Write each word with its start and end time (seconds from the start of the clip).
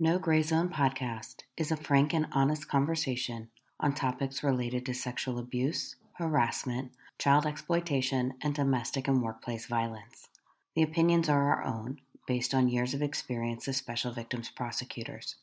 No 0.00 0.20
Gray 0.20 0.42
Zone 0.42 0.68
podcast 0.68 1.38
is 1.56 1.72
a 1.72 1.76
frank 1.76 2.14
and 2.14 2.28
honest 2.30 2.68
conversation 2.68 3.48
on 3.80 3.94
topics 3.94 4.44
related 4.44 4.86
to 4.86 4.94
sexual 4.94 5.40
abuse, 5.40 5.96
harassment, 6.12 6.92
child 7.18 7.44
exploitation, 7.44 8.34
and 8.40 8.54
domestic 8.54 9.08
and 9.08 9.20
workplace 9.24 9.66
violence. 9.66 10.28
The 10.76 10.84
opinions 10.84 11.28
are 11.28 11.50
our 11.50 11.64
own, 11.64 11.98
based 12.28 12.54
on 12.54 12.68
years 12.68 12.94
of 12.94 13.02
experience 13.02 13.66
as 13.66 13.76
special 13.76 14.12
victims 14.12 14.52
prosecutors. 14.54 15.34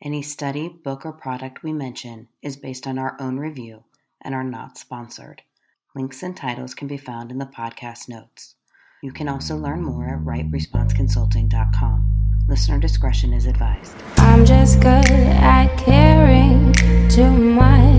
Any 0.00 0.22
study, 0.22 0.70
book, 0.70 1.04
or 1.04 1.12
product 1.12 1.62
we 1.62 1.74
mention 1.74 2.28
is 2.40 2.56
based 2.56 2.86
on 2.86 2.98
our 2.98 3.14
own 3.20 3.36
review 3.36 3.84
and 4.22 4.34
are 4.34 4.42
not 4.42 4.78
sponsored. 4.78 5.42
Links 5.94 6.22
and 6.22 6.34
titles 6.34 6.72
can 6.74 6.88
be 6.88 6.96
found 6.96 7.30
in 7.30 7.36
the 7.36 7.44
podcast 7.44 8.08
notes. 8.08 8.54
You 9.02 9.12
can 9.12 9.28
also 9.28 9.54
learn 9.54 9.82
more 9.82 10.08
at 10.08 10.20
rightresponseconsulting.com. 10.20 12.17
Listener 12.48 12.78
discretion 12.78 13.34
is 13.34 13.44
advised. 13.44 13.94
I'm 14.16 14.46
just 14.46 14.80
good 14.80 15.04
at 15.10 15.76
caring 15.76 16.72
too 17.10 17.30
much. 17.30 17.97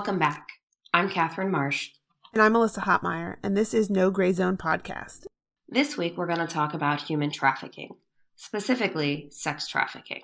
Welcome 0.00 0.18
back. 0.18 0.52
I'm 0.94 1.10
Catherine 1.10 1.50
Marsh. 1.50 1.90
And 2.32 2.40
I'm 2.40 2.54
Melissa 2.54 2.80
Hoppmeyer, 2.80 3.36
and 3.42 3.54
this 3.54 3.74
is 3.74 3.90
No 3.90 4.10
Gray 4.10 4.32
Zone 4.32 4.56
Podcast. 4.56 5.26
This 5.68 5.98
week 5.98 6.16
we're 6.16 6.26
going 6.26 6.38
to 6.38 6.46
talk 6.46 6.72
about 6.72 7.02
human 7.02 7.30
trafficking, 7.30 7.96
specifically 8.34 9.28
sex 9.30 9.68
trafficking. 9.68 10.22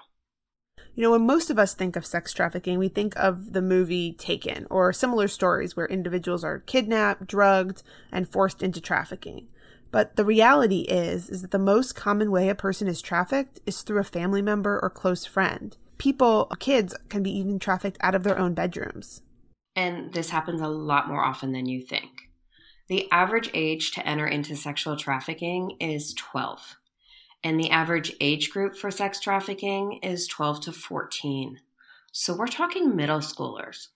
You 0.95 1.03
know, 1.03 1.11
when 1.11 1.27
most 1.27 1.51
of 1.51 1.59
us 1.59 1.75
think 1.75 1.95
of 1.95 2.07
sex 2.07 2.33
trafficking, 2.33 2.79
we 2.79 2.89
think 2.89 3.13
of 3.17 3.53
the 3.53 3.61
movie 3.61 4.15
Taken 4.15 4.67
or 4.71 4.95
similar 4.95 5.29
stories 5.29 5.77
where 5.77 5.85
individuals 5.85 6.43
are 6.43 6.61
kidnapped, 6.61 7.27
drugged, 7.27 7.83
and 8.11 8.27
forced 8.27 8.63
into 8.63 8.81
trafficking. 8.81 9.49
But 9.91 10.17
the 10.17 10.25
reality 10.25 10.87
is 10.89 11.29
is 11.29 11.43
that 11.43 11.51
the 11.51 11.59
most 11.59 11.95
common 11.95 12.31
way 12.31 12.49
a 12.49 12.55
person 12.55 12.89
is 12.89 13.03
trafficked 13.03 13.61
is 13.67 13.83
through 13.83 13.99
a 13.99 14.05
family 14.05 14.41
member 14.41 14.81
or 14.83 14.89
close 14.89 15.27
friend. 15.27 15.77
People, 15.99 16.47
kids 16.61 16.97
can 17.11 17.23
be 17.23 17.31
even 17.31 17.59
trafficked 17.59 17.99
out 18.01 18.15
of 18.15 18.23
their 18.23 18.39
own 18.39 18.55
bedrooms. 18.55 19.21
And 19.77 20.13
this 20.13 20.31
happens 20.31 20.63
a 20.63 20.69
lot 20.69 21.07
more 21.07 21.23
often 21.23 21.53
than 21.53 21.67
you 21.67 21.83
think. 21.83 22.31
The 22.89 23.11
average 23.13 23.51
age 23.53 23.93
to 23.93 24.07
enter 24.07 24.27
into 24.27 24.57
sexual 24.57 24.97
trafficking 24.97 25.77
is 25.79 26.15
12. 26.15 26.77
And 27.45 27.61
the 27.61 27.71
average 27.71 28.13
age 28.21 28.51
group 28.51 28.77
for 28.77 28.91
sex 28.91 29.21
trafficking 29.21 30.01
is 30.03 30.27
12 30.27 30.63
to 30.63 30.73
14. 30.73 31.61
So 32.11 32.35
we're 32.35 32.47
talking 32.47 32.97
middle 32.97 33.19
schoolers. 33.19 33.89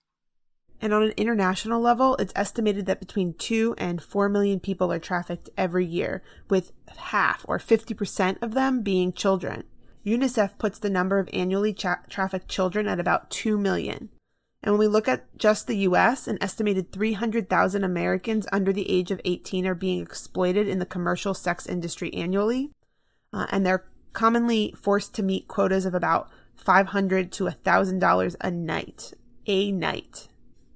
And 0.79 0.93
on 0.93 1.03
an 1.03 1.13
international 1.17 1.79
level, 1.79 2.15
it's 2.17 2.33
estimated 2.35 2.85
that 2.87 2.99
between 2.99 3.33
2 3.35 3.75
and 3.77 4.01
4 4.01 4.29
million 4.29 4.59
people 4.59 4.91
are 4.91 4.99
trafficked 4.99 5.49
every 5.57 5.85
year, 5.85 6.23
with 6.49 6.71
half 6.97 7.45
or 7.47 7.59
50% 7.59 8.41
of 8.41 8.53
them 8.53 8.81
being 8.81 9.13
children. 9.13 9.63
UNICEF 10.05 10.57
puts 10.57 10.79
the 10.79 10.89
number 10.89 11.19
of 11.19 11.29
annually 11.31 11.73
tra- 11.73 12.03
trafficked 12.09 12.47
children 12.47 12.87
at 12.87 12.99
about 12.99 13.29
2 13.29 13.57
million. 13.57 14.09
And 14.63 14.73
when 14.73 14.79
we 14.79 14.87
look 14.87 15.07
at 15.07 15.35
just 15.37 15.67
the 15.67 15.77
US, 15.77 16.27
an 16.27 16.37
estimated 16.39 16.91
300,000 16.91 17.83
Americans 17.83 18.47
under 18.51 18.71
the 18.71 18.89
age 18.89 19.09
of 19.09 19.21
18 19.25 19.65
are 19.65 19.75
being 19.75 20.01
exploited 20.01 20.67
in 20.67 20.79
the 20.79 20.85
commercial 20.85 21.33
sex 21.33 21.65
industry 21.65 22.13
annually. 22.13 22.71
Uh, 23.33 23.47
and 23.49 23.65
they're 23.65 23.85
commonly 24.13 24.73
forced 24.77 25.15
to 25.15 25.23
meet 25.23 25.47
quotas 25.47 25.85
of 25.85 25.95
about 25.95 26.29
500 26.55 27.31
to 27.33 27.45
$1,000 27.45 28.35
a 28.41 28.51
night. 28.51 29.13
A 29.47 29.71
night. 29.71 30.27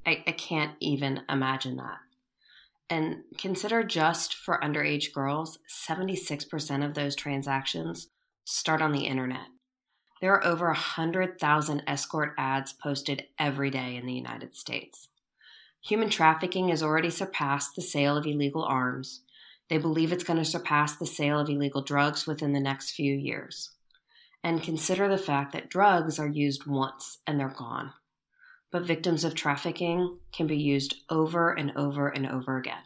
I, 0.06 0.24
I 0.26 0.32
can't 0.32 0.74
even 0.80 1.22
imagine 1.30 1.78
that. 1.78 1.98
And 2.90 3.24
consider 3.38 3.84
just 3.84 4.36
for 4.36 4.60
underage 4.62 5.14
girls, 5.14 5.58
76% 5.88 6.86
of 6.86 6.94
those 6.94 7.16
transactions 7.16 8.08
start 8.46 8.82
on 8.82 8.92
the 8.92 9.06
internet. 9.06 9.48
There 10.26 10.34
are 10.34 10.44
over 10.44 10.66
100,000 10.66 11.84
escort 11.86 12.34
ads 12.36 12.74
posted 12.74 13.26
every 13.38 13.70
day 13.70 13.96
in 13.96 14.08
the 14.08 14.14
United 14.16 14.56
States. 14.56 15.08
Human 15.84 16.10
trafficking 16.10 16.70
has 16.70 16.82
already 16.82 17.12
surpassed 17.12 17.76
the 17.76 17.84
sale 17.84 18.18
of 18.18 18.26
illegal 18.26 18.64
arms. 18.64 19.22
They 19.70 19.78
believe 19.78 20.12
it's 20.12 20.24
going 20.24 20.40
to 20.40 20.44
surpass 20.44 20.96
the 20.96 21.06
sale 21.06 21.40
of 21.40 21.48
illegal 21.48 21.84
drugs 21.84 22.26
within 22.26 22.54
the 22.54 22.60
next 22.60 22.94
few 22.94 23.14
years. 23.14 23.70
And 24.44 24.64
consider 24.64 25.08
the 25.08 25.20
fact 25.20 25.54
that 25.54 25.70
drugs 25.70 26.18
are 26.18 26.28
used 26.28 26.66
once 26.66 27.20
and 27.28 27.40
they're 27.40 27.50
gone. 27.56 27.94
But 28.72 28.82
victims 28.82 29.24
of 29.24 29.36
trafficking 29.36 30.18
can 30.32 30.48
be 30.48 30.58
used 30.58 30.96
over 31.08 31.52
and 31.52 31.72
over 31.76 32.08
and 32.08 32.26
over 32.26 32.58
again. 32.58 32.82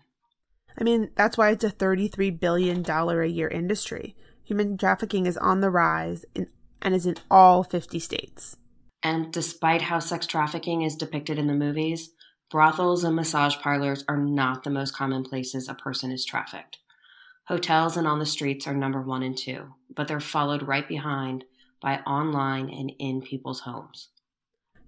I 0.78 0.84
mean, 0.84 1.12
that's 1.16 1.38
why 1.38 1.52
it's 1.52 1.64
a 1.64 1.72
$33 1.72 2.38
billion 2.38 2.84
a 2.86 3.26
year 3.26 3.48
industry. 3.48 4.18
Human 4.44 4.78
trafficking 4.78 5.26
is 5.26 5.38
on 5.38 5.62
the 5.62 5.70
rise 5.70 6.26
in, 6.36 6.48
and 6.82 6.96
is 6.96 7.06
in 7.06 7.16
all 7.30 7.64
50 7.64 8.00
states. 8.00 8.58
And 9.02 9.32
despite 9.32 9.82
how 9.82 10.00
sex 10.00 10.28
trafficking 10.28 10.82
is 10.82 10.96
depicted 10.96 11.40
in 11.40 11.48
the 11.48 11.54
movies, 11.54 12.12
brothels 12.50 13.04
and 13.04 13.16
massage 13.16 13.58
parlors 13.58 14.04
are 14.08 14.18
not 14.18 14.64
the 14.64 14.70
most 14.70 14.96
common 14.96 15.24
places 15.24 15.70
a 15.70 15.74
person 15.74 16.12
is 16.12 16.26
trafficked. 16.26 16.80
Hotels 17.48 17.98
and 17.98 18.08
on 18.08 18.20
the 18.20 18.26
streets 18.26 18.68
are 18.68 18.74
number 18.74 19.02
one 19.02 19.24
and 19.24 19.38
two, 19.38 19.74
but 19.96 20.08
they're 20.08 20.20
followed 20.20 20.64
right 20.64 20.88
behind 20.88 21.46
by 21.82 21.98
online 22.00 22.70
and 22.70 22.92
in 23.00 23.22
people's 23.22 23.62
homes. 23.62 24.10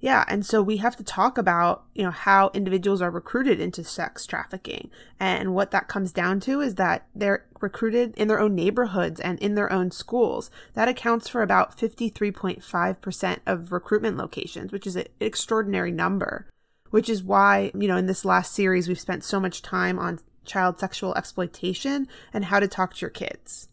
Yeah, 0.02 0.26
and 0.28 0.44
so 0.44 0.64
we 0.64 0.78
have 0.78 0.96
to 0.96 1.04
talk 1.04 1.38
about, 1.38 1.84
you 1.94 2.04
know, 2.04 2.12
how 2.12 2.50
individuals 2.56 3.04
are 3.04 3.12
recruited 3.12 3.60
into 3.60 3.84
sex 3.84 4.26
trafficking. 4.26 4.90
And 5.20 5.54
what 5.54 5.70
that 5.72 5.88
comes 5.88 6.12
down 6.12 6.40
to 6.42 6.60
is 6.60 6.76
that 6.76 7.08
they're 7.14 7.46
recruited 7.62 8.16
in 8.18 8.28
their 8.28 8.40
own 8.40 8.56
neighborhoods 8.56 9.20
and 9.20 9.38
in 9.40 9.54
their 9.54 9.72
own 9.72 9.92
schools. 9.92 10.50
That 10.74 10.88
accounts 10.88 11.30
for 11.30 11.44
about 11.44 11.78
53.5% 11.78 13.40
of 13.46 13.72
recruitment 13.72 14.18
locations, 14.18 14.72
which 14.72 14.88
is 14.88 14.96
an 14.96 15.06
extraordinary 15.20 15.92
number. 15.92 16.48
Which 16.90 17.08
is 17.08 17.24
why, 17.24 17.72
you 17.76 17.88
know, 17.88 17.96
in 17.96 18.08
this 18.08 18.26
last 18.26 18.54
series 18.54 18.88
we've 18.88 19.00
spent 19.00 19.24
so 19.24 19.40
much 19.40 19.62
time 19.62 20.00
on 20.00 20.20
child 20.46 20.80
sexual 20.80 21.14
exploitation 21.14 22.08
and 22.34 22.46
how 22.46 22.60
to 22.60 22.68
talk 22.68 22.96
to 22.96 23.02
your 23.02 23.12
kids. 23.12 23.70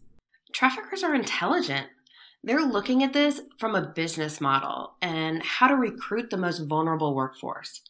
Traffickers 0.53 1.03
are 1.03 1.15
intelligent. 1.15 1.87
They're 2.41 2.65
looking 2.65 3.03
at 3.03 3.11
this 3.11 3.41
from 3.57 3.75
a 3.75 3.81
business 3.81 4.39
model 4.39 4.93
and 5.01 5.43
how 5.43 5.67
to 5.67 5.75
recruit 5.75 6.29
the 6.29 6.37
most 6.37 6.59
vulnerable 6.59 7.13
workforce. 7.13 7.81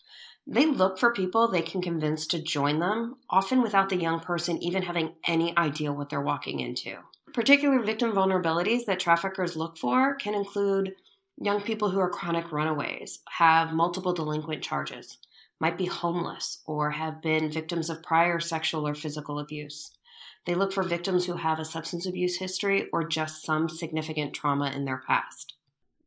They 0.48 0.66
look 0.66 0.98
for 0.98 1.14
people 1.14 1.48
they 1.48 1.62
can 1.62 1.84
convince 1.84 2.26
to 2.28 2.42
join 2.42 2.80
them, 2.80 3.18
often 3.30 3.62
without 3.62 3.90
the 3.90 4.02
young 4.02 4.20
person 4.20 4.62
even 4.64 4.82
having 4.82 5.14
any 5.28 5.56
idea 5.56 5.94
what 5.94 6.10
they're 6.10 6.20
walking 6.20 6.60
into. 6.62 6.98
Particular 7.32 7.80
victim 7.80 8.12
vulnerabilities 8.12 8.86
that 8.86 9.00
traffickers 9.00 9.56
look 9.56 9.78
for 9.78 10.16
can 10.16 10.34
include 10.34 10.96
young 11.40 11.62
people 11.62 11.92
who 11.92 12.00
are 12.00 12.10
chronic 12.10 12.52
runaways, 12.52 13.20
have 13.30 13.72
multiple 13.72 14.14
delinquent 14.14 14.64
charges, 14.64 15.20
might 15.60 15.78
be 15.78 15.86
homeless, 15.86 16.62
or 16.66 16.90
have 16.90 17.22
been 17.22 17.52
victims 17.52 17.92
of 17.92 18.02
prior 18.02 18.40
sexual 18.40 18.88
or 18.88 18.96
physical 18.96 19.38
abuse. 19.38 19.92
They 20.46 20.56
look 20.56 20.74
for 20.74 20.84
victims 20.84 21.26
who 21.26 21.36
have 21.36 21.60
a 21.60 21.66
substance 21.66 22.06
abuse 22.06 22.38
history 22.38 22.88
or 22.92 23.08
just 23.08 23.44
some 23.44 23.70
significant 23.70 24.34
trauma 24.34 24.72
in 24.72 24.86
their 24.86 25.04
past. 25.06 25.56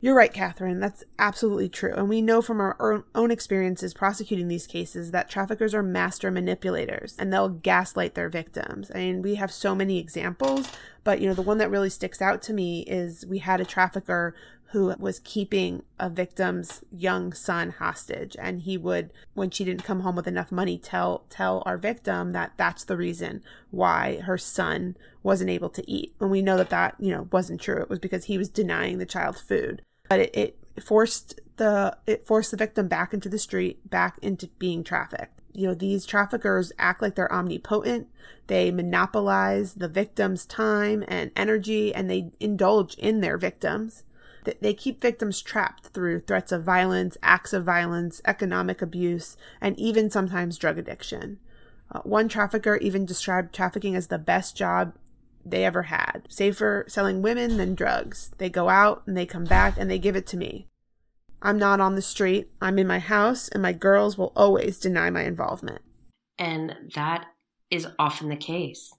You're 0.02 0.16
right, 0.16 0.32
Catherine. 0.32 0.80
That's 0.80 1.04
absolutely 1.16 1.68
true. 1.68 1.94
And 1.94 2.08
we 2.08 2.20
know 2.20 2.42
from 2.42 2.60
our 2.60 3.04
own 3.14 3.30
experiences 3.30 3.94
prosecuting 3.94 4.48
these 4.48 4.66
cases 4.66 5.12
that 5.12 5.30
traffickers 5.30 5.74
are 5.74 5.82
master 5.82 6.28
manipulators 6.28 7.14
and 7.20 7.32
they'll 7.32 7.48
gaslight 7.48 8.16
their 8.16 8.28
victims. 8.28 8.90
I 8.92 8.98
mean, 8.98 9.22
we 9.22 9.36
have 9.36 9.52
so 9.52 9.76
many 9.76 10.00
examples, 10.00 10.68
but 11.04 11.20
you 11.20 11.28
know, 11.28 11.34
the 11.34 11.42
one 11.42 11.58
that 11.58 11.70
really 11.70 11.88
sticks 11.88 12.20
out 12.20 12.42
to 12.42 12.52
me 12.52 12.80
is 12.88 13.24
we 13.26 13.38
had 13.38 13.60
a 13.60 13.64
trafficker 13.64 14.34
who 14.72 14.94
was 14.98 15.18
keeping 15.18 15.82
a 16.00 16.08
victim's 16.08 16.82
young 16.90 17.34
son 17.34 17.70
hostage. 17.70 18.34
And 18.38 18.62
he 18.62 18.78
would 18.78 19.12
when 19.34 19.50
she 19.50 19.64
didn't 19.64 19.84
come 19.84 20.00
home 20.00 20.16
with 20.16 20.26
enough 20.26 20.50
money 20.50 20.78
tell 20.78 21.24
tell 21.28 21.62
our 21.66 21.76
victim 21.76 22.32
that 22.32 22.52
that's 22.56 22.84
the 22.84 22.96
reason 22.96 23.42
why 23.70 24.20
her 24.20 24.38
son 24.38 24.96
wasn't 25.22 25.50
able 25.50 25.68
to 25.68 25.90
eat. 25.90 26.14
And 26.20 26.30
we 26.30 26.40
know 26.40 26.56
that 26.56 26.70
that 26.70 26.96
you 26.98 27.12
know 27.12 27.28
wasn't 27.30 27.60
true. 27.60 27.82
It 27.82 27.90
was 27.90 27.98
because 27.98 28.24
he 28.24 28.38
was 28.38 28.48
denying 28.48 28.96
the 28.96 29.04
child 29.04 29.36
food. 29.36 29.82
But 30.08 30.20
it, 30.20 30.36
it 30.36 30.58
forced 30.82 31.38
the 31.56 31.96
it 32.06 32.26
forced 32.26 32.50
the 32.50 32.56
victim 32.56 32.88
back 32.88 33.12
into 33.12 33.28
the 33.28 33.38
street 33.38 33.90
back 33.90 34.18
into 34.22 34.48
being 34.58 34.82
trafficked. 34.84 35.38
You 35.52 35.68
know 35.68 35.74
these 35.74 36.06
traffickers 36.06 36.72
act 36.78 37.02
like 37.02 37.14
they're 37.14 37.32
omnipotent. 37.32 38.08
They 38.46 38.70
monopolize 38.70 39.74
the 39.74 39.88
victim's 39.88 40.46
time 40.46 41.04
and 41.08 41.30
energy 41.36 41.94
and 41.94 42.08
they 42.08 42.30
indulge 42.40 42.94
in 42.94 43.20
their 43.20 43.36
victims 43.36 44.04
They 44.44 44.74
keep 44.74 45.00
victims 45.00 45.40
trapped 45.40 45.88
through 45.88 46.20
threats 46.20 46.52
of 46.52 46.64
violence, 46.64 47.16
acts 47.22 47.52
of 47.52 47.64
violence, 47.64 48.20
economic 48.24 48.82
abuse, 48.82 49.36
and 49.60 49.78
even 49.78 50.10
sometimes 50.10 50.58
drug 50.58 50.78
addiction. 50.78 51.38
Uh, 51.90 52.00
one 52.00 52.28
trafficker 52.28 52.76
even 52.76 53.06
described 53.06 53.54
trafficking 53.54 53.94
as 53.94 54.08
the 54.08 54.18
best 54.18 54.56
job 54.56 54.94
they 55.44 55.64
ever 55.64 55.84
had, 55.84 56.22
safer 56.28 56.84
selling 56.88 57.22
women 57.22 57.56
than 57.56 57.74
drugs. 57.74 58.30
They 58.38 58.48
go 58.48 58.68
out 58.68 59.02
and 59.06 59.16
they 59.16 59.26
come 59.26 59.44
back 59.44 59.74
and 59.76 59.90
they 59.90 59.98
give 59.98 60.16
it 60.16 60.26
to 60.28 60.36
me. 60.36 60.68
I'm 61.40 61.58
not 61.58 61.80
on 61.80 61.96
the 61.96 62.02
street, 62.02 62.50
I'm 62.60 62.78
in 62.78 62.86
my 62.86 63.00
house, 63.00 63.48
and 63.48 63.62
my 63.62 63.72
girls 63.72 64.16
will 64.16 64.32
always 64.36 64.78
deny 64.78 65.10
my 65.10 65.24
involvement. 65.24 65.82
And 66.38 66.76
that 66.94 67.26
is 67.70 67.88
often 67.98 68.28
the 68.28 68.36
case. 68.36 68.94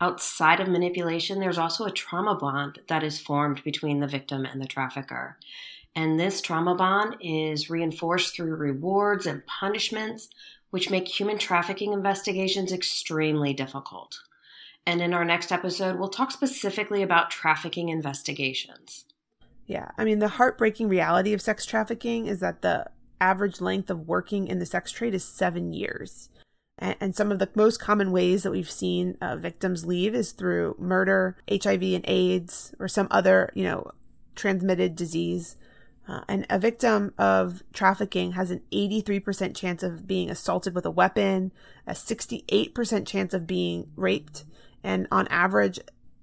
Outside 0.00 0.60
of 0.60 0.68
manipulation, 0.68 1.40
there's 1.40 1.58
also 1.58 1.84
a 1.84 1.90
trauma 1.90 2.34
bond 2.34 2.80
that 2.88 3.02
is 3.02 3.18
formed 3.18 3.62
between 3.64 4.00
the 4.00 4.06
victim 4.06 4.44
and 4.44 4.60
the 4.60 4.66
trafficker. 4.66 5.38
And 5.96 6.18
this 6.18 6.40
trauma 6.40 6.74
bond 6.74 7.16
is 7.20 7.70
reinforced 7.70 8.34
through 8.34 8.56
rewards 8.56 9.26
and 9.26 9.46
punishments, 9.46 10.28
which 10.70 10.90
make 10.90 11.06
human 11.06 11.38
trafficking 11.38 11.92
investigations 11.92 12.72
extremely 12.72 13.52
difficult. 13.52 14.18
And 14.86 15.00
in 15.00 15.14
our 15.14 15.24
next 15.24 15.52
episode, 15.52 15.98
we'll 15.98 16.08
talk 16.08 16.32
specifically 16.32 17.02
about 17.02 17.30
trafficking 17.30 17.88
investigations. 17.88 19.04
Yeah, 19.66 19.90
I 19.96 20.04
mean, 20.04 20.18
the 20.18 20.28
heartbreaking 20.28 20.88
reality 20.88 21.32
of 21.32 21.40
sex 21.40 21.64
trafficking 21.64 22.26
is 22.26 22.40
that 22.40 22.60
the 22.60 22.86
average 23.20 23.60
length 23.60 23.88
of 23.88 24.08
working 24.08 24.48
in 24.48 24.58
the 24.58 24.66
sex 24.66 24.90
trade 24.90 25.14
is 25.14 25.24
seven 25.24 25.72
years. 25.72 26.28
And, 26.78 27.14
some 27.14 27.30
of 27.30 27.38
the 27.38 27.48
most 27.54 27.78
common 27.78 28.10
ways 28.10 28.42
that 28.42 28.50
we've 28.50 28.70
seen 28.70 29.16
uh, 29.20 29.36
victims 29.36 29.86
leave 29.86 30.14
is 30.14 30.32
through 30.32 30.74
murder, 30.78 31.36
HIV 31.48 31.82
and 31.82 32.04
AIDS, 32.08 32.74
or 32.80 32.88
some 32.88 33.06
other, 33.10 33.50
you 33.54 33.62
know, 33.62 33.92
transmitted 34.34 34.96
disease. 34.96 35.56
Uh, 36.06 36.20
and 36.28 36.46
a 36.50 36.58
victim 36.58 37.14
of 37.16 37.62
trafficking 37.72 38.32
has 38.32 38.50
an 38.50 38.60
83% 38.72 39.56
chance 39.56 39.82
of 39.82 40.06
being 40.06 40.28
assaulted 40.28 40.74
with 40.74 40.84
a 40.84 40.90
weapon, 40.90 41.52
a 41.86 41.92
68% 41.92 43.06
chance 43.06 43.32
of 43.32 43.46
being 43.46 43.90
raped, 43.96 44.44
and 44.82 45.06
on 45.10 45.26
average, 45.28 45.78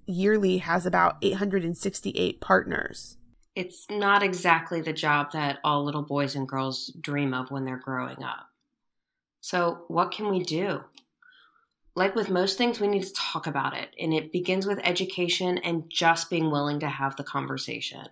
yearly 0.06 0.60
has 0.60 0.86
about 0.86 1.18
868 1.22 2.42
partners. 2.42 3.18
It's 3.56 3.86
not 3.90 4.22
exactly 4.22 4.82
the 4.82 4.94
job 4.94 5.32
that 5.34 5.60
all 5.64 5.84
little 5.84 6.04
boys 6.04 6.36
and 6.36 6.48
girls 6.48 6.94
dream 7.02 7.34
of 7.34 7.50
when 7.52 7.66
they're 7.66 7.78
growing 7.78 8.24
up. 8.24 8.51
So, 9.42 9.86
what 9.88 10.12
can 10.12 10.30
we 10.30 10.44
do? 10.44 10.84
Like 11.96 12.16
with 12.16 12.30
most 12.30 12.58
things, 12.58 12.80
we 12.80 12.88
need 12.88 13.04
to 13.04 13.14
talk 13.14 13.48
about 13.48 13.76
it, 13.76 13.90
and 14.00 14.14
it 14.14 14.32
begins 14.32 14.66
with 14.66 14.80
education 14.84 15.58
and 15.58 15.90
just 15.90 16.30
being 16.30 16.50
willing 16.50 16.80
to 16.80 16.88
have 16.88 17.18
the 17.18 17.24
conversation. 17.24 18.08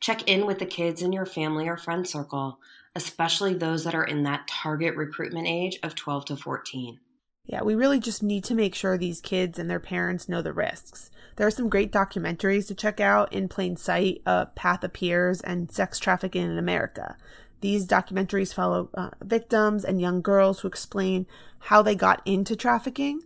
Check 0.00 0.28
in 0.28 0.46
with 0.46 0.60
the 0.60 0.66
kids 0.66 1.02
in 1.02 1.12
your 1.12 1.26
family 1.26 1.66
or 1.66 1.76
friend 1.76 2.06
circle, 2.06 2.60
especially 2.94 3.54
those 3.54 3.84
that 3.84 3.94
are 3.94 4.04
in 4.04 4.22
that 4.22 4.46
target 4.46 4.94
recruitment 4.94 5.48
age 5.48 5.78
of 5.82 5.96
12 5.96 6.26
to 6.26 6.36
14. 6.36 7.00
Yeah, 7.44 7.62
we 7.62 7.74
really 7.74 7.98
just 7.98 8.22
need 8.22 8.44
to 8.44 8.54
make 8.54 8.74
sure 8.74 8.98
these 8.98 9.22
kids 9.22 9.58
and 9.58 9.70
their 9.70 9.80
parents 9.80 10.28
know 10.28 10.42
the 10.42 10.52
risks. 10.52 11.10
There 11.36 11.46
are 11.46 11.50
some 11.50 11.70
great 11.70 11.90
documentaries 11.90 12.66
to 12.68 12.74
check 12.74 13.00
out 13.00 13.32
in 13.32 13.48
plain 13.48 13.76
sight 13.76 14.20
uh, 14.26 14.46
Path 14.46 14.84
Appears 14.84 15.40
and 15.40 15.72
Sex 15.72 15.98
Trafficking 15.98 16.42
in 16.42 16.58
America. 16.58 17.16
These 17.60 17.86
documentaries 17.86 18.54
follow 18.54 18.88
uh, 18.94 19.10
victims 19.22 19.84
and 19.84 20.00
young 20.00 20.22
girls 20.22 20.60
who 20.60 20.68
explain 20.68 21.26
how 21.58 21.82
they 21.82 21.94
got 21.94 22.22
into 22.24 22.54
trafficking. 22.54 23.22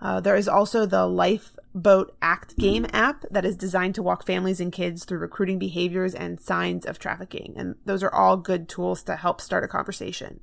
Uh, 0.00 0.20
there 0.20 0.36
is 0.36 0.48
also 0.48 0.86
the 0.86 1.06
Lifeboat 1.06 2.16
Act 2.20 2.56
game 2.56 2.86
app 2.92 3.24
that 3.30 3.44
is 3.44 3.56
designed 3.56 3.94
to 3.94 4.02
walk 4.02 4.26
families 4.26 4.60
and 4.60 4.72
kids 4.72 5.04
through 5.04 5.18
recruiting 5.18 5.58
behaviors 5.58 6.14
and 6.14 6.40
signs 6.40 6.84
of 6.86 6.98
trafficking. 6.98 7.54
And 7.56 7.76
those 7.84 8.02
are 8.02 8.12
all 8.12 8.36
good 8.36 8.68
tools 8.68 9.02
to 9.04 9.16
help 9.16 9.40
start 9.40 9.64
a 9.64 9.68
conversation. 9.68 10.40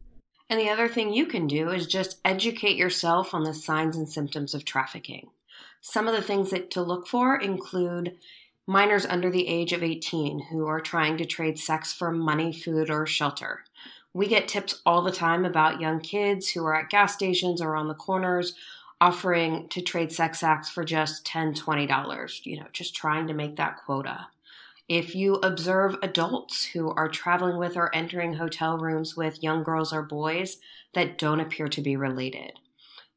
And 0.50 0.60
the 0.60 0.70
other 0.70 0.88
thing 0.88 1.14
you 1.14 1.26
can 1.26 1.48
do 1.48 1.70
is 1.70 1.88
just 1.88 2.20
educate 2.26 2.78
yourself 2.78 3.34
on 3.34 3.44
the 3.44 3.54
signs 3.54 3.96
and 3.96 4.08
symptoms 4.08 4.54
of 4.54 4.66
trafficking. 4.66 5.30
Some 5.82 6.08
of 6.08 6.16
the 6.16 6.22
things 6.22 6.52
that 6.52 6.72
to 6.72 6.82
look 6.82 7.08
for 7.08 7.36
include 7.36 8.18
minors 8.66 9.06
under 9.06 9.30
the 9.30 9.48
age 9.48 9.74
of 9.74 9.84
18 9.84 10.48
who 10.52 10.68
are 10.68 10.82
trying 10.82 11.18
to 11.18 11.26
trade 11.26 11.60
sex 11.60 11.94
for 11.94 12.12
money, 12.12 12.54
food, 12.54 12.90
or 12.90 13.06
shelter. 13.06 13.64
We 14.14 14.28
get 14.28 14.48
tips 14.48 14.82
all 14.86 15.02
the 15.02 15.12
time 15.12 15.44
about 15.44 15.82
young 15.82 16.00
kids 16.00 16.50
who 16.50 16.66
are 16.66 16.76
at 16.76 16.90
gas 16.90 17.14
stations 17.14 17.62
or 17.62 17.76
on 17.76 17.88
the 17.88 17.96
corners 17.96 18.54
offering 19.02 19.68
to 19.68 19.82
trade 19.82 20.12
sex 20.12 20.44
acts 20.44 20.70
for 20.70 20.86
just 20.86 21.26
$10, 21.26 21.58
$20, 21.60 22.46
you 22.46 22.58
know, 22.58 22.68
just 22.72 22.96
trying 22.96 23.28
to 23.28 23.34
make 23.34 23.58
that 23.58 23.78
quota. 23.78 24.28
If 24.88 25.16
you 25.16 25.36
observe 25.36 25.96
adults 26.04 26.64
who 26.66 26.92
are 26.92 27.10
traveling 27.10 27.58
with 27.58 27.76
or 27.76 27.94
entering 27.96 28.36
hotel 28.36 28.78
rooms 28.78 29.18
with 29.18 29.42
young 29.42 29.64
girls 29.64 29.92
or 29.92 30.04
boys 30.04 30.58
that 30.94 31.18
don't 31.18 31.40
appear 31.40 31.68
to 31.70 31.82
be 31.82 31.96
related, 31.96 32.54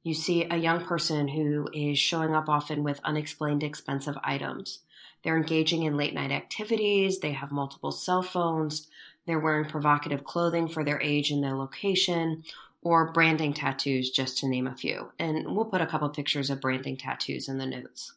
you 0.02 0.14
see 0.14 0.44
a 0.44 0.56
young 0.56 0.81
person 0.81 1.28
who 1.28 1.69
is 1.72 1.99
showing 1.99 2.34
up 2.34 2.49
often 2.49 2.82
with 2.82 3.00
unexplained 3.04 3.62
expensive 3.62 4.16
items. 4.25 4.81
They're 5.26 5.37
engaging 5.37 5.82
in 5.82 5.96
late 5.96 6.14
night 6.14 6.31
activities, 6.31 7.19
they 7.19 7.32
have 7.32 7.50
multiple 7.50 7.90
cell 7.90 8.23
phones, 8.23 8.87
they're 9.26 9.40
wearing 9.40 9.69
provocative 9.69 10.23
clothing 10.23 10.69
for 10.69 10.84
their 10.84 11.02
age 11.02 11.32
and 11.32 11.43
their 11.43 11.56
location, 11.56 12.44
or 12.81 13.11
branding 13.11 13.52
tattoos, 13.52 14.11
just 14.11 14.38
to 14.38 14.49
name 14.49 14.69
a 14.69 14.75
few. 14.75 15.11
And 15.19 15.56
we'll 15.56 15.64
put 15.64 15.81
a 15.81 15.87
couple 15.87 16.08
pictures 16.11 16.49
of 16.49 16.61
branding 16.61 16.96
tattoos 16.96 17.49
in 17.49 17.58
the 17.58 17.67
notes. 17.67 18.12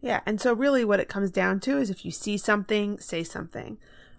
Yeah, 0.00 0.18
and 0.26 0.40
so 0.40 0.52
really 0.52 0.84
what 0.84 0.98
it 0.98 1.08
comes 1.08 1.30
down 1.30 1.60
to 1.60 1.78
is 1.78 1.90
if 1.90 2.04
you 2.04 2.10
see 2.10 2.36
something, 2.36 2.98
say 2.98 3.22
something. 3.22 3.78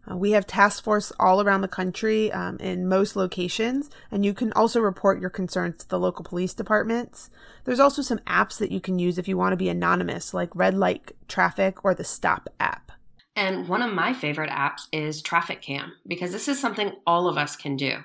Uh, 0.09 0.15
we 0.15 0.31
have 0.31 0.47
task 0.47 0.83
force 0.83 1.11
all 1.19 1.41
around 1.41 1.61
the 1.61 1.67
country 1.67 2.31
um, 2.31 2.57
in 2.57 2.87
most 2.87 3.15
locations, 3.15 3.89
and 4.11 4.25
you 4.25 4.33
can 4.33 4.51
also 4.53 4.79
report 4.79 5.19
your 5.19 5.29
concerns 5.29 5.77
to 5.77 5.89
the 5.89 5.99
local 5.99 6.23
police 6.23 6.53
departments. 6.53 7.29
There's 7.65 7.79
also 7.79 8.01
some 8.01 8.19
apps 8.19 8.57
that 8.59 8.71
you 8.71 8.79
can 8.79 8.99
use 8.99 9.17
if 9.17 9.27
you 9.27 9.37
want 9.37 9.53
to 9.53 9.57
be 9.57 9.69
anonymous, 9.69 10.33
like 10.33 10.55
Red 10.55 10.73
Light 10.73 11.11
Traffic 11.27 11.83
or 11.83 11.93
the 11.93 12.03
Stop 12.03 12.49
app. 12.59 12.91
And 13.35 13.67
one 13.67 13.81
of 13.81 13.93
my 13.93 14.13
favorite 14.13 14.49
apps 14.49 14.87
is 14.91 15.23
TraffickCam 15.23 15.91
because 16.07 16.31
this 16.31 16.47
is 16.47 16.59
something 16.59 16.91
all 17.07 17.27
of 17.27 17.37
us 17.37 17.55
can 17.55 17.77
do. 17.77 18.03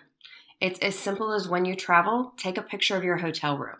It's 0.60 0.78
as 0.78 0.98
simple 0.98 1.32
as 1.32 1.48
when 1.48 1.64
you 1.64 1.74
travel, 1.74 2.32
take 2.36 2.56
a 2.56 2.62
picture 2.62 2.96
of 2.96 3.04
your 3.04 3.16
hotel 3.16 3.58
room. 3.58 3.76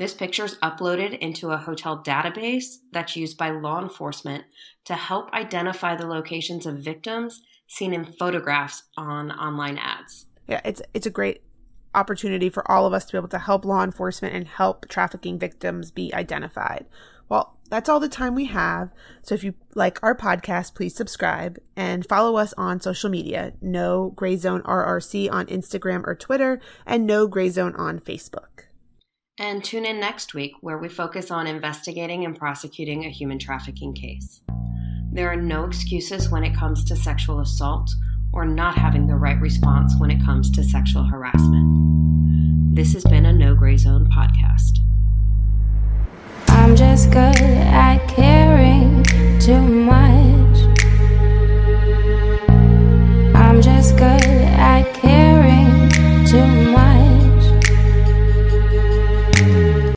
This 0.00 0.14
picture 0.14 0.46
is 0.46 0.54
uploaded 0.62 1.18
into 1.18 1.50
a 1.50 1.58
hotel 1.58 2.02
database 2.02 2.76
that's 2.90 3.16
used 3.16 3.36
by 3.36 3.50
law 3.50 3.82
enforcement 3.82 4.44
to 4.86 4.94
help 4.94 5.30
identify 5.34 5.94
the 5.94 6.06
locations 6.06 6.64
of 6.64 6.78
victims 6.78 7.42
seen 7.66 7.92
in 7.92 8.06
photographs 8.06 8.84
on 8.96 9.30
online 9.30 9.76
ads. 9.76 10.24
Yeah, 10.48 10.62
it's 10.64 10.80
it's 10.94 11.04
a 11.04 11.10
great 11.10 11.42
opportunity 11.94 12.48
for 12.48 12.68
all 12.72 12.86
of 12.86 12.94
us 12.94 13.04
to 13.04 13.12
be 13.12 13.18
able 13.18 13.28
to 13.28 13.40
help 13.40 13.66
law 13.66 13.84
enforcement 13.84 14.34
and 14.34 14.48
help 14.48 14.88
trafficking 14.88 15.38
victims 15.38 15.90
be 15.90 16.14
identified. 16.14 16.86
Well, 17.28 17.58
that's 17.68 17.90
all 17.90 18.00
the 18.00 18.08
time 18.08 18.34
we 18.34 18.46
have. 18.46 18.88
So 19.20 19.34
if 19.34 19.44
you 19.44 19.52
like 19.74 20.02
our 20.02 20.16
podcast, 20.16 20.74
please 20.74 20.94
subscribe 20.94 21.58
and 21.76 22.08
follow 22.08 22.36
us 22.36 22.54
on 22.56 22.80
social 22.80 23.10
media. 23.10 23.52
No 23.60 24.14
Gray 24.16 24.38
Zone 24.38 24.62
RRC 24.62 25.30
on 25.30 25.44
Instagram 25.48 26.06
or 26.06 26.14
Twitter, 26.14 26.58
and 26.86 27.06
No 27.06 27.26
Gray 27.26 27.50
Zone 27.50 27.76
on 27.76 28.00
Facebook. 28.00 28.69
And 29.40 29.64
tune 29.64 29.86
in 29.86 29.98
next 29.98 30.34
week 30.34 30.52
where 30.60 30.76
we 30.76 30.90
focus 30.90 31.30
on 31.30 31.46
investigating 31.46 32.26
and 32.26 32.38
prosecuting 32.38 33.06
a 33.06 33.08
human 33.08 33.38
trafficking 33.38 33.94
case. 33.94 34.42
There 35.10 35.32
are 35.32 35.36
no 35.36 35.64
excuses 35.64 36.28
when 36.28 36.44
it 36.44 36.54
comes 36.54 36.84
to 36.84 36.94
sexual 36.94 37.40
assault 37.40 37.90
or 38.34 38.44
not 38.44 38.76
having 38.76 39.06
the 39.06 39.14
right 39.14 39.40
response 39.40 39.94
when 39.98 40.10
it 40.10 40.22
comes 40.22 40.50
to 40.50 40.62
sexual 40.62 41.04
harassment. 41.04 42.76
This 42.76 42.92
has 42.92 43.02
been 43.04 43.24
a 43.24 43.32
No 43.32 43.54
Gray 43.54 43.78
Zone 43.78 44.10
podcast. 44.14 44.80
I'm 46.48 46.76
just 46.76 47.10
good 47.10 47.40
at 47.40 48.06
caring 48.08 49.02
too 49.40 49.62
much. 49.62 50.58
I'm 53.34 53.62
just 53.62 53.96
good 53.96 54.22
at 54.22 54.92
caring 54.92 55.88
too 56.26 56.46
much. 56.46 56.69